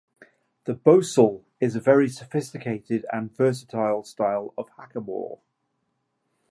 The 0.63 0.73
bosal 0.73 1.43
is 1.59 1.75
a 1.75 1.79
very 1.79 2.09
sophisticated 2.09 3.05
and 3.13 3.31
versatile 3.37 4.03
style 4.03 4.51
of 4.57 4.67
hackamore. 4.75 5.41